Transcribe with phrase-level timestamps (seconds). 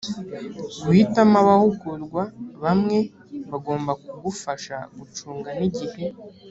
[0.85, 2.23] guhitamo abahugurwa
[2.63, 2.97] bamwe
[3.51, 6.05] bagomba kugufasha gucunga igihe